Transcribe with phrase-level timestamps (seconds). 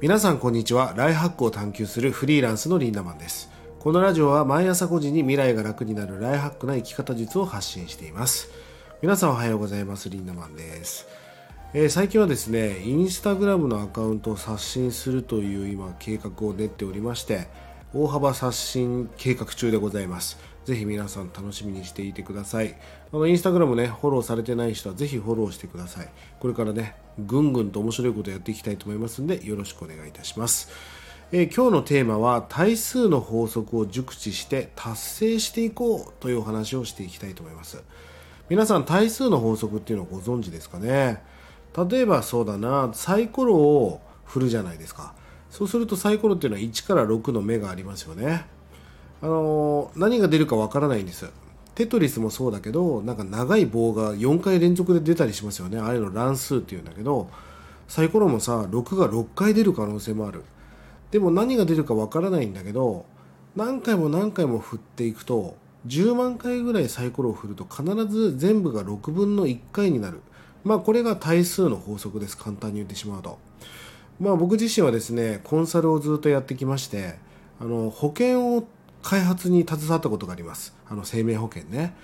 [0.00, 0.92] 皆さんこんにちは。
[0.96, 3.48] ライハックを探求するフリーランスのリンダマンです。
[3.78, 8.50] このラジオは毎朝5時に未来が楽になるライハックな生き方術を発信しています。
[9.02, 10.10] 皆さんおはようございます。
[10.10, 11.06] リンダマンです。
[11.74, 17.46] えー、最近はですねインスタグラムのアカウントを刷新するという今計画を練っておりまして
[17.94, 20.38] 大幅刷新計画中でございます。
[20.64, 22.76] ぜひ皆さん楽しみにしていてください。
[23.12, 26.08] あのインスタグラムねフォローされてない人はぜひフォローしてください。
[26.40, 30.70] これからねぐんぐんと面白いことやっていきたいと思いますんでよろしくお願いいたします。
[31.32, 37.82] えー、今日のテーマは対数の法則を熟知して達成していこうというお話をしていきたいと思います。
[38.48, 41.22] 皆さん対数の法則っていうのをご存知ですかね？
[41.90, 45.14] 例えばそうだなサイコロを振るじゃないですか。
[45.50, 48.44] そうするとサイコロっていうのは1から6の目がありますよね。
[49.24, 51.30] あのー、何が出るかわからないんです。
[51.74, 55.78] テトリスもそうだけどなんか長い棒が4回連続で出たりしますよね。
[55.78, 57.30] ああいうの乱数っていうんだけど
[57.88, 60.44] サイコロもさ6が6回出る可能性もある。
[61.10, 63.06] でも何が出るかわからないんだけど
[63.56, 70.20] 何回も何回も振っていくと10万回ぐらいサイコロを振ると必ず全部が6分の1回になる。
[70.64, 72.36] まあこれが対数の法則です。
[72.36, 73.38] 簡単に言ってしまうと。
[74.20, 77.14] まあ僕自身はですねコンサルをずっとやってきまして
[77.58, 78.68] あの保険を
[79.04, 80.74] 開発に携わったことがあります。
[80.88, 81.94] あの生命保険ね。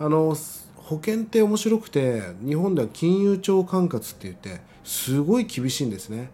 [0.00, 0.34] あの
[0.76, 6.30] 保険って面白くて日本では金融庁管轄って言ってすごい厳しいんですね。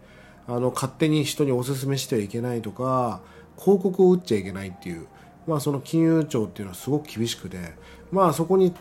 [0.47, 3.19] あの勝手に人にお勧めしてはいけないとか
[3.57, 5.07] 広告を打っちゃいけないっていう。
[5.47, 7.73] まあその金融庁っていうのはすごく厳しくて
[8.11, 8.73] まあそこに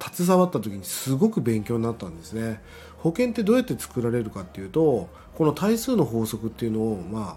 [0.00, 2.60] 携わった時にすごく勉強になったんですね。
[2.98, 7.36] 保険ってどうやって作られるかっていうとこの対数の法則っていうのをま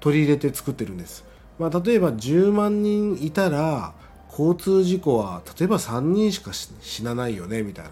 [0.00, 1.24] 取り入れて作ってるんです、
[1.60, 3.92] まあ、例えば10万人いたら
[4.30, 7.90] 交通事故は例えば3人しか死なないよねみたいな。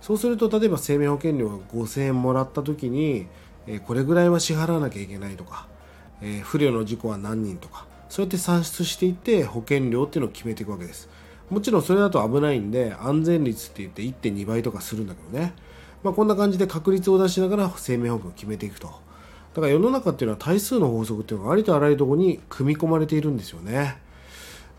[0.00, 3.28] そうすると例えば生命保険料が5000円もらった時に、
[3.68, 5.68] えこれぐらいは支払わなきゃいけないとか、
[6.20, 11.08] え、不慮の事故は何人とかそうやって算出していって保険料っていうのを決めていくわけです。
[11.50, 15.54] もちろんそれだと危ないんで安全率って言って1.2倍とかするんだけどね、
[16.02, 19.04] まあ、こんな感じで確率を出しながら生命保険を決めていくと。
[19.54, 23.96] だから世の中っていうのは対数の法則っていうのがありとあらゆるところに組み込まれているんですよね。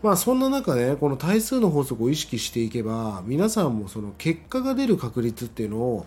[0.02, 6.06] まあそんな中ねこの対数の法則を意識していけば皆さんもその結果が出る確率っていうのを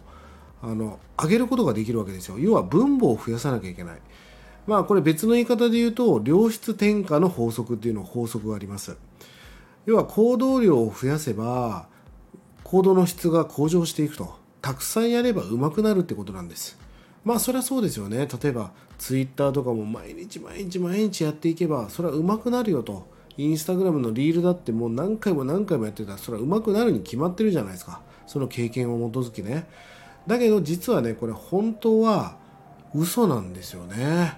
[0.62, 2.38] あの上げることができるわけですよ。
[2.38, 3.98] 要は分母を増やさなきゃいけない。
[4.68, 8.96] まあこれ別の言い方で言うと良質転嫁の法則っていうの法則があります。
[9.88, 11.88] 要は行動量を増やせば
[12.64, 14.38] 行動の質が向上していくと。
[14.62, 16.78] たくさんやれば上手くなるってことなんです。
[17.30, 18.28] まあそれはそうですよね。
[18.42, 23.06] 例えばツイッターとかも毎日毎日毎日やっていけばそれは上手くなるよと。
[23.38, 28.02] インスタグラムのリールだってもう何回も何回もやってたらそれは上手くなるに決まってるじゃないですか。
[28.26, 29.68] その経験を基づきね。
[30.26, 32.36] だけど実はねこれ本当は
[32.96, 34.34] 嘘なんですよね。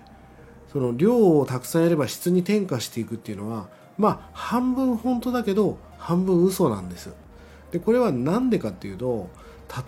[0.74, 7.14] その量をたくさんやれば質に転化していくっていうのはまあ半分本当だけど半分嘘なんです。
[7.72, 9.30] でこれは何でかっていうと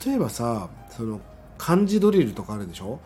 [0.06, 1.19] 例えばさその
[1.66, 3.00] 漢字ドリルとかあるでしょ？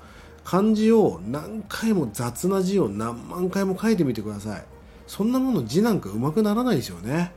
[0.44, 4.64] 漢字を何回も雑な字を何万回も書いてみてください
[5.06, 7.34] そんなもの字なんか上手くならないですよね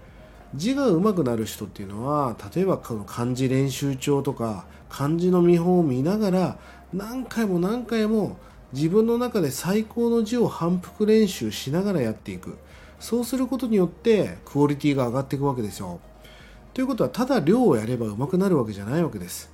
[0.54, 6.58] 字が上手くなる人っていうのは例えばこの漢字練習帳とか漢字の見本を見ながら
[6.94, 8.38] 何回も何回も
[8.72, 12.56] 自分の中で最高の字を反復練習しながらやっていく
[12.98, 16.00] そうすることによってクオリティが上がっていくわけですよ。
[16.72, 19.50] ということはただ量をやれば上手くなるわけじゃないわけです。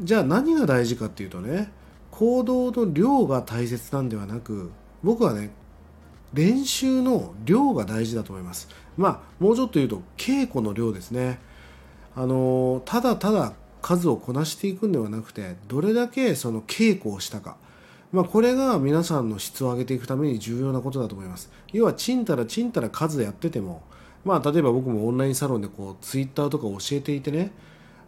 [0.00, 1.70] じゃあ何が大事かっていうとね
[2.10, 4.70] 行動の量が大切なんではなく
[5.02, 5.50] 僕はね
[6.32, 8.68] 練習の量が大事だと思います。
[8.96, 11.38] まあもうちょっと言うと稽古の量ですね。
[12.16, 17.56] あのただただ数をこなしていくんではなくてどれだけその稽古をしたか
[18.12, 23.82] まあ、これが皆さんの質を上げていくために重要なことだと思います要はちんたらちんたら数やってても
[24.24, 27.50] まあ例えば僕もオンラインサロンでこうツイッターとか教えていてね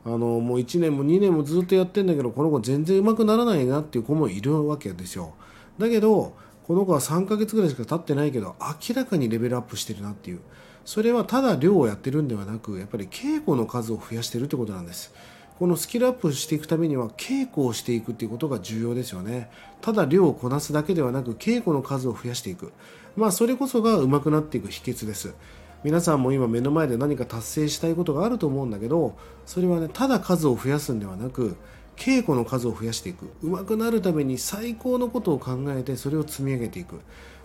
[0.06, 5.34] あのもう1年も2年もずっとやってんだけどこの子全然うまくならないなっていう子もいるわけですよ。
[5.78, 6.32] だけど
[6.64, 10.40] この子は3ヶ月ぐらいしか経ってないけど明らかにレベルアップしてるなっていう。
[10.84, 15.12] それはただ量をやってるんではなくやっぱり稽古の数を増やしてるってことなんです。
[15.58, 19.50] このスキルアップしていくためには稽古をしていくっていうことが重要ですよね。
[19.80, 22.72] ただ量をこなすだけではなく稽古の数を増やしていく。
[23.16, 25.34] まあそれこそが上手くなっていく秘訣です。
[25.84, 31.56] 皆さんも今目の前で何か達成したいことがあると思うんだけどそれはねただ数を増やすんではなく
[31.96, 33.30] 稽古の数を増やしていく。
[33.42, 37.00] 上手くなるために最高のことを考えてそれを積み上げていく。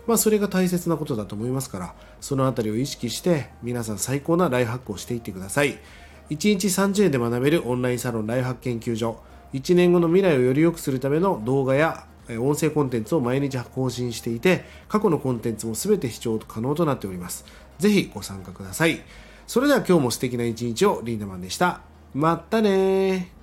[0.06, 5.78] まあそれが大切なことだと思いますからその辺りを意識して皆さん最高なライフハックをしていってください。
[6.30, 9.20] 1日30円で学べるオンラインサロンライフハック研究所。
[9.54, 17.44] 1年後の未来をより良くするための動画や音声コンテンツを毎日更新していて過去のコンテンツも全て視聴可能となっております。
[17.78, 19.00] ぜひご参加ください。
[19.46, 21.80] それでは今日も素敵な一日をリーダマンでした。
[22.14, 23.41] またね